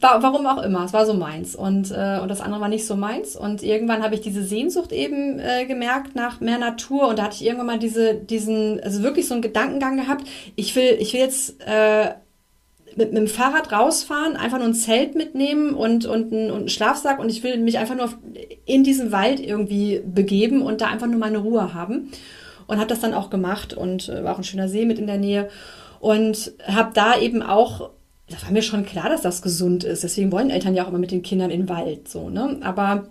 [0.00, 1.56] War, warum auch immer, es war so meins.
[1.56, 3.34] Und, äh, und das andere war nicht so meins.
[3.34, 7.08] Und irgendwann habe ich diese Sehnsucht eben äh, gemerkt nach mehr Natur.
[7.08, 10.76] Und da hatte ich irgendwann mal diese, diesen, also wirklich so einen Gedankengang gehabt, ich
[10.76, 12.10] will, ich will jetzt äh,
[12.94, 16.68] mit, mit dem Fahrrad rausfahren, einfach nur ein Zelt mitnehmen und, und, ein, und einen
[16.68, 17.18] Schlafsack.
[17.18, 18.12] Und ich will mich einfach nur
[18.66, 22.10] in diesen Wald irgendwie begeben und da einfach nur meine Ruhe haben.
[22.68, 25.06] Und habe das dann auch gemacht und äh, war auch ein schöner See mit in
[25.08, 25.48] der Nähe.
[25.98, 27.90] Und habe da eben auch
[28.28, 30.02] da war mir schon klar, dass das gesund ist.
[30.02, 32.58] Deswegen wollen Eltern ja auch immer mit den Kindern in den Wald, so, ne?
[32.60, 33.08] Aber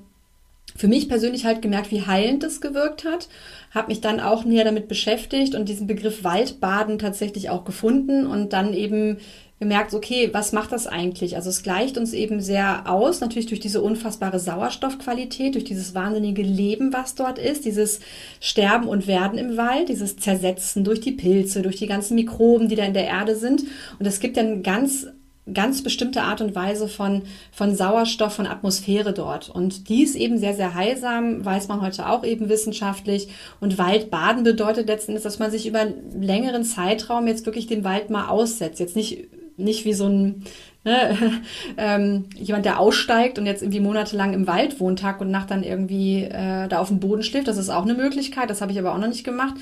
[0.76, 3.30] für mich persönlich halt gemerkt, wie heilend das gewirkt hat,
[3.72, 8.54] habe mich dann auch näher damit beschäftigt und diesen Begriff Waldbaden tatsächlich auch gefunden und
[8.54, 9.18] dann eben
[9.60, 11.36] gemerkt, okay, was macht das eigentlich?
[11.36, 16.44] Also es gleicht uns eben sehr aus, natürlich durch diese unfassbare Sauerstoffqualität, durch dieses wahnsinnige
[16.44, 18.00] Leben, was dort ist, dieses
[18.40, 22.76] Sterben und Werden im Wald, dieses Zersetzen durch die Pilze, durch die ganzen Mikroben, die
[22.76, 23.64] da in der Erde sind.
[23.98, 25.08] Und es gibt eine ganz
[25.54, 27.22] ganz bestimmte Art und Weise von,
[27.54, 29.50] von Sauerstoff, von Atmosphäre dort.
[29.50, 33.30] Und die ist eben sehr, sehr heilsam, weiß man heute auch eben wissenschaftlich.
[33.62, 37.86] Und Waldbaden bedeutet letzten Endes, dass man sich über einen längeren Zeitraum jetzt wirklich dem
[37.86, 38.82] Wald mal aussetzt.
[38.82, 40.44] Jetzt nicht nicht wie so ein
[40.84, 41.42] ne,
[41.78, 45.64] ähm, jemand, der aussteigt und jetzt irgendwie monatelang im Wald wohnt, Tag und Nacht dann
[45.64, 47.48] irgendwie äh, da auf dem Boden schläft.
[47.48, 49.56] Das ist auch eine Möglichkeit, das habe ich aber auch noch nicht gemacht.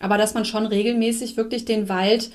[0.00, 2.30] Aber dass man schon regelmäßig wirklich den Wald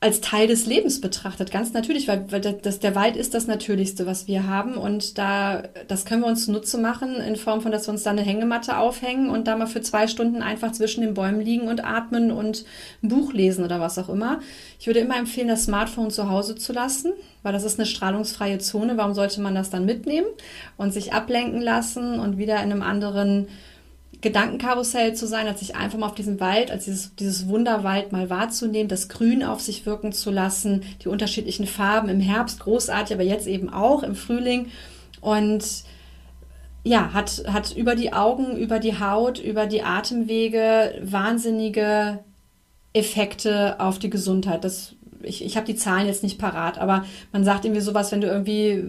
[0.00, 4.04] als Teil des Lebens betrachtet, ganz natürlich, weil, weil das, der Wald ist das Natürlichste,
[4.04, 7.88] was wir haben und da, das können wir uns zunutze machen in Form von, dass
[7.88, 11.14] wir uns da eine Hängematte aufhängen und da mal für zwei Stunden einfach zwischen den
[11.14, 12.66] Bäumen liegen und atmen und
[13.02, 14.40] ein Buch lesen oder was auch immer.
[14.78, 18.58] Ich würde immer empfehlen, das Smartphone zu Hause zu lassen, weil das ist eine strahlungsfreie
[18.58, 18.98] Zone.
[18.98, 20.26] Warum sollte man das dann mitnehmen
[20.76, 23.48] und sich ablenken lassen und wieder in einem anderen
[24.26, 28.28] Gedankenkarussell zu sein, als sich einfach mal auf diesen Wald, als dieses, dieses Wunderwald mal
[28.28, 33.22] wahrzunehmen, das Grün auf sich wirken zu lassen, die unterschiedlichen Farben im Herbst großartig, aber
[33.22, 34.66] jetzt eben auch im Frühling
[35.20, 35.62] und
[36.82, 42.18] ja, hat, hat über die Augen, über die Haut, über die Atemwege wahnsinnige
[42.94, 44.64] Effekte auf die Gesundheit.
[44.64, 48.20] Das, ich ich habe die Zahlen jetzt nicht parat, aber man sagt irgendwie sowas, wenn
[48.20, 48.82] du irgendwie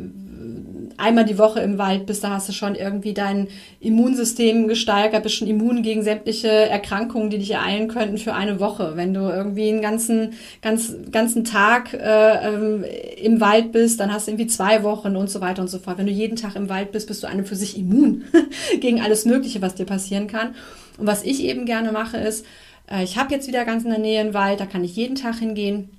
[0.98, 3.48] einmal die Woche im Wald bist, da hast du schon irgendwie dein
[3.80, 8.94] Immunsystem gesteigert, bist schon immun gegen sämtliche Erkrankungen, die dich ereilen könnten für eine Woche.
[8.96, 12.84] Wenn du irgendwie einen ganzen, ganz, ganzen Tag äh, ähm,
[13.22, 15.98] im Wald bist, dann hast du irgendwie zwei Wochen und so weiter und so fort.
[15.98, 18.24] Wenn du jeden Tag im Wald bist, bist du einem für sich immun
[18.80, 20.56] gegen alles Mögliche, was dir passieren kann.
[20.98, 22.46] Und was ich eben gerne mache, ist,
[22.92, 25.16] äh, ich habe jetzt wieder ganz in der Nähe einen Wald, da kann ich jeden
[25.16, 25.90] Tag hingehen.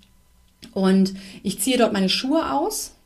[0.75, 2.98] Und ich ziehe dort meine Schuhe aus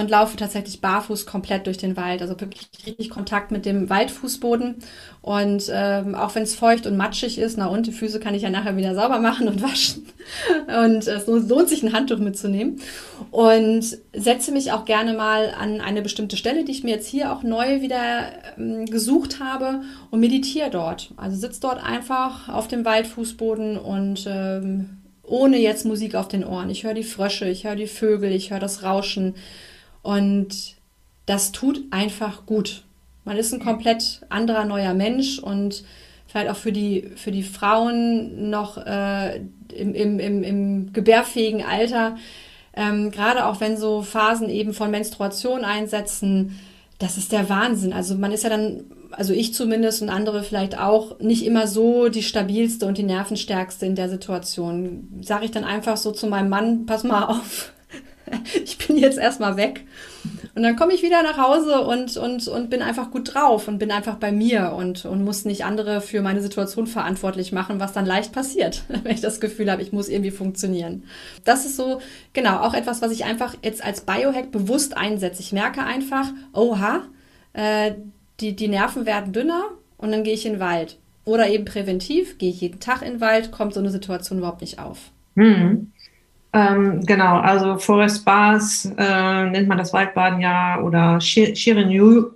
[0.00, 2.22] und laufe tatsächlich barfuß komplett durch den Wald.
[2.22, 4.76] Also wirklich richtig Kontakt mit dem Waldfußboden.
[5.22, 8.42] Und ähm, auch wenn es feucht und matschig ist, na und die Füße kann ich
[8.42, 10.06] ja nachher wieder sauber machen und waschen.
[10.84, 12.80] Und es lohnt sich, ein Handtuch mitzunehmen.
[13.30, 17.32] Und setze mich auch gerne mal an eine bestimmte Stelle, die ich mir jetzt hier
[17.32, 21.12] auch neu wieder ähm, gesucht habe und meditiere dort.
[21.16, 26.70] Also sitze dort einfach auf dem Waldfußboden und ähm, ohne jetzt Musik auf den Ohren.
[26.70, 29.34] Ich höre die Frösche, ich höre die Vögel, ich höre das Rauschen
[30.02, 30.76] und
[31.26, 32.84] das tut einfach gut.
[33.24, 35.84] Man ist ein komplett anderer neuer Mensch und
[36.26, 39.38] vielleicht auch für die, für die Frauen noch äh,
[39.72, 42.16] im, im, im, im gebärfähigen Alter,
[42.74, 46.58] ähm, gerade auch wenn so Phasen eben von Menstruation einsetzen,
[46.98, 47.92] das ist der Wahnsinn.
[47.92, 52.08] Also man ist ja dann, also ich zumindest und andere vielleicht auch, nicht immer so
[52.08, 55.08] die stabilste und die nervenstärkste in der Situation.
[55.22, 57.72] Sage ich dann einfach so zu meinem Mann, pass mal auf,
[58.64, 59.86] ich bin jetzt erstmal weg.
[60.54, 63.78] Und dann komme ich wieder nach Hause und, und, und bin einfach gut drauf und
[63.78, 67.92] bin einfach bei mir und, und muss nicht andere für meine Situation verantwortlich machen, was
[67.92, 71.04] dann leicht passiert, wenn ich das Gefühl habe, ich muss irgendwie funktionieren.
[71.44, 72.00] Das ist so,
[72.32, 75.40] genau, auch etwas, was ich einfach jetzt als Biohack bewusst einsetze.
[75.40, 77.02] Ich merke einfach, oha,
[77.52, 77.92] äh,
[78.40, 79.64] die, die Nerven werden dünner
[79.98, 80.98] und dann gehe ich in den Wald.
[81.24, 84.62] Oder eben präventiv, gehe ich jeden Tag in den Wald, kommt so eine Situation überhaupt
[84.62, 85.10] nicht auf.
[85.34, 85.92] Mhm.
[86.52, 92.32] Ähm, genau, also Forest Bars äh, nennt man das Waldbaden ja oder Shirin-Yoku.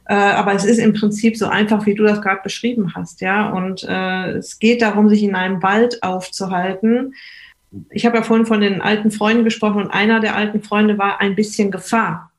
[0.08, 3.50] Äh, aber es ist im Prinzip so einfach, wie du das gerade beschrieben hast, ja.
[3.50, 7.14] Und äh, es geht darum, sich in einem Wald aufzuhalten.
[7.90, 11.22] Ich habe ja vorhin von den alten Freunden gesprochen und einer der alten Freunde war
[11.22, 12.32] ein bisschen Gefahr.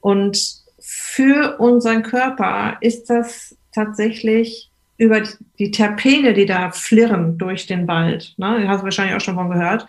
[0.00, 5.22] Und für unseren Körper ist das tatsächlich über
[5.58, 9.48] die Terpene, die da flirren durch den Wald, ne, hast du wahrscheinlich auch schon von
[9.48, 9.86] gehört,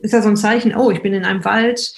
[0.00, 1.94] ist das so ein Zeichen, oh, ich bin in einem Wald,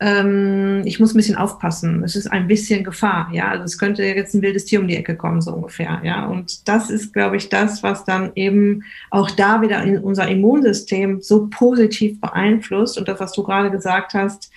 [0.00, 4.04] ähm, ich muss ein bisschen aufpassen, es ist ein bisschen Gefahr, ja, also es könnte
[4.04, 7.36] jetzt ein wildes Tier um die Ecke kommen, so ungefähr, ja, und das ist, glaube
[7.36, 13.08] ich, das, was dann eben auch da wieder in unser Immunsystem so positiv beeinflusst und
[13.08, 14.52] das, was du gerade gesagt hast,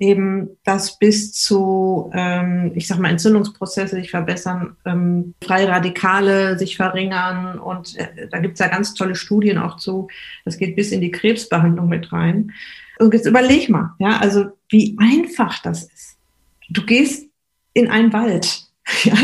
[0.00, 6.76] eben, dass bis zu, ähm, ich sag mal, Entzündungsprozesse sich verbessern, ähm, freie Radikale sich
[6.76, 10.08] verringern und äh, da gibt's ja ganz tolle Studien auch zu.
[10.44, 12.52] Das geht bis in die Krebsbehandlung mit rein.
[12.98, 16.16] Und jetzt überleg mal, ja, also wie einfach das ist.
[16.70, 17.28] Du gehst
[17.74, 18.66] in einen Wald.
[19.04, 19.14] Ja,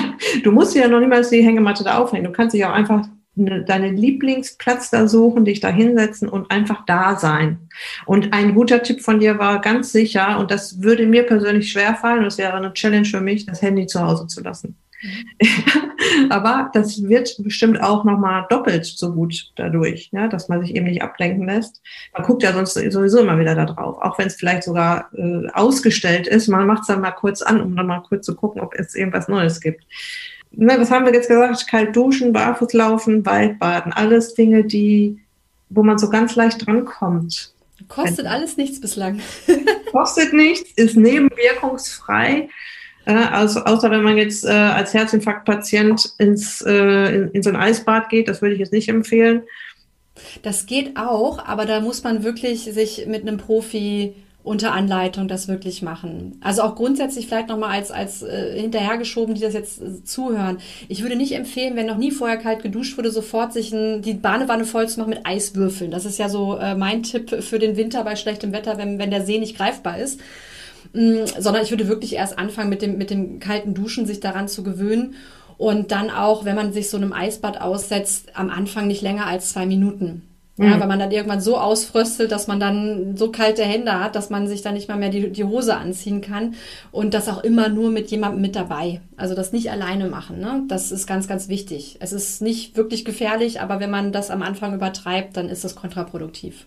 [0.45, 2.25] du musst ja noch niemals die Hängematte da aufhängen.
[2.25, 6.85] Du kannst dich auch einfach ne, deine Lieblingsplatz da suchen, dich da hinsetzen und einfach
[6.87, 7.69] da sein.
[8.05, 12.25] Und ein guter Tipp von dir war ganz sicher, und das würde mir persönlich schwerfallen,
[12.25, 14.77] das wäre eine Challenge für mich, das Handy zu Hause zu lassen.
[16.31, 20.87] Aber das wird bestimmt auch nochmal doppelt so gut dadurch, ja, dass man sich eben
[20.87, 21.83] nicht ablenken lässt.
[22.15, 25.49] Man guckt ja sonst sowieso immer wieder da drauf, auch wenn es vielleicht sogar äh,
[25.53, 26.49] ausgestellt ist.
[26.49, 28.95] Man macht es dann mal kurz an, um dann mal kurz zu gucken, ob es
[28.95, 29.85] irgendwas Neues gibt.
[30.53, 31.67] Na, was haben wir jetzt gesagt?
[31.69, 35.19] Kalt duschen, barfuß laufen, Waldbaden, alles Dinge, die,
[35.69, 37.53] wo man so ganz leicht drankommt.
[37.89, 39.21] Kostet alles nichts bislang.
[39.93, 42.49] Kostet nichts, ist nebenwirkungsfrei.
[43.05, 47.57] Äh, also, außer wenn man jetzt äh, als Herzinfarktpatient ins, äh, in, in so ein
[47.57, 49.43] Eisbad geht, das würde ich jetzt nicht empfehlen.
[50.43, 54.15] Das geht auch, aber da muss man wirklich sich mit einem Profi
[54.47, 56.39] unter Anleitung das wirklich machen.
[56.41, 60.59] Also auch grundsätzlich vielleicht nochmal als, als äh, hinterhergeschoben, die das jetzt äh, zuhören.
[60.89, 64.15] Ich würde nicht empfehlen, wenn noch nie vorher kalt geduscht wurde, sofort sich ein, die
[64.15, 65.91] Badewanne voll zu machen mit Eiswürfeln.
[65.91, 69.11] Das ist ja so äh, mein Tipp für den Winter bei schlechtem Wetter, wenn, wenn
[69.11, 70.21] der See nicht greifbar ist.
[70.93, 74.47] Mm, sondern ich würde wirklich erst anfangen mit dem, mit dem kalten Duschen, sich daran
[74.47, 75.15] zu gewöhnen.
[75.59, 79.51] Und dann auch, wenn man sich so einem Eisbad aussetzt, am Anfang nicht länger als
[79.51, 80.23] zwei Minuten.
[80.59, 80.81] Ja, mhm.
[80.81, 84.47] weil man dann irgendwann so ausfröstelt, dass man dann so kalte Hände hat, dass man
[84.47, 86.55] sich dann nicht mal mehr die, die Hose anziehen kann.
[86.93, 89.03] Und das auch immer nur mit jemandem mit dabei.
[89.19, 90.41] Also das nicht alleine machen.
[90.41, 90.63] Ne?
[90.69, 91.99] Das ist ganz, ganz wichtig.
[92.01, 95.77] Es ist nicht wirklich gefährlich, aber wenn man das am Anfang übertreibt, dann ist das
[95.77, 96.67] kontraproduktiv.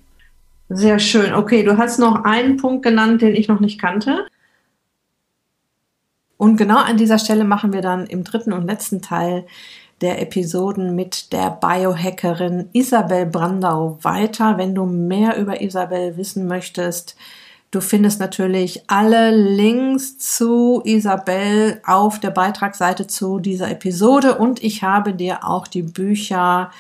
[0.70, 1.34] Sehr schön.
[1.34, 4.28] Okay, du hast noch einen Punkt genannt, den ich noch nicht kannte.
[6.38, 9.46] Und genau an dieser Stelle machen wir dann im dritten und letzten Teil
[10.02, 14.58] der Episoden mit der Biohackerin Isabel Brandau weiter.
[14.58, 17.16] Wenn du mehr über Isabel wissen möchtest,
[17.72, 24.84] du findest natürlich alle Links zu Isabel auf der Beitragsseite zu dieser Episode und ich
[24.84, 26.72] habe dir auch die Bücher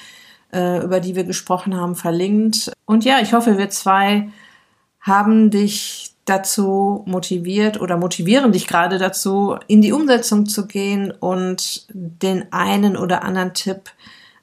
[0.51, 2.71] äh, über die wir gesprochen haben, verlinkt.
[2.85, 4.29] Und ja, ich hoffe, wir zwei
[5.01, 11.87] haben dich dazu motiviert oder motivieren dich gerade dazu, in die Umsetzung zu gehen und
[11.93, 13.89] den einen oder anderen Tipp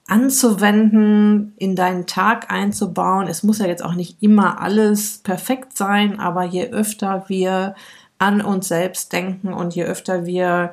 [0.08, 3.26] anzuwenden, in deinen Tag einzubauen.
[3.26, 7.74] Es muss ja jetzt auch nicht immer alles perfekt sein, aber je öfter wir
[8.18, 10.72] an uns selbst denken und je öfter wir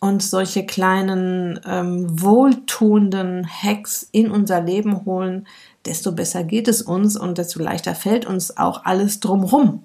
[0.00, 5.46] uns solche kleinen ähm, wohltuenden Hacks in unser Leben holen,
[5.86, 9.82] desto besser geht es uns und desto leichter fällt uns auch alles drumrum.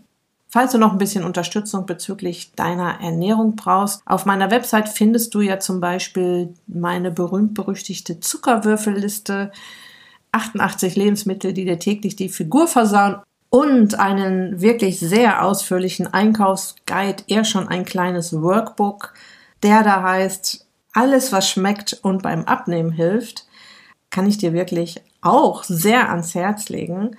[0.51, 5.41] Falls du noch ein bisschen Unterstützung bezüglich deiner Ernährung brauchst, auf meiner Website findest du
[5.41, 9.51] ja zum Beispiel meine berühmt-berüchtigte Zuckerwürfelliste,
[10.31, 13.17] 88 Lebensmittel, die dir täglich die Figur versauen
[13.51, 19.13] und einen wirklich sehr ausführlichen Einkaufsguide, eher schon ein kleines Workbook,
[19.61, 23.45] der da heißt, alles was schmeckt und beim Abnehmen hilft,
[24.09, 27.15] kann ich dir wirklich auch sehr ans Herz legen.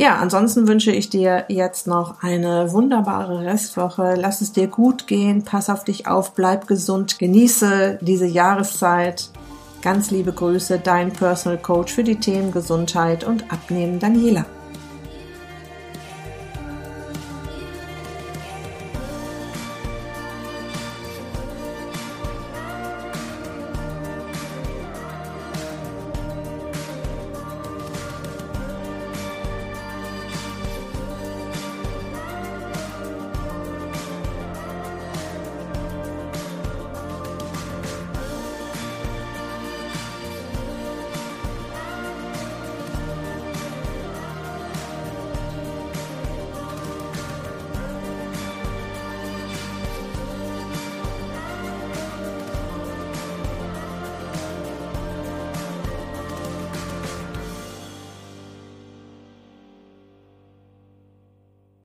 [0.00, 4.14] Ja, ansonsten wünsche ich dir jetzt noch eine wunderbare Restwoche.
[4.16, 9.30] Lass es dir gut gehen, pass auf dich auf, bleib gesund, genieße diese Jahreszeit.
[9.82, 14.46] Ganz liebe Grüße, dein Personal Coach für die Themen Gesundheit und Abnehmen, Daniela.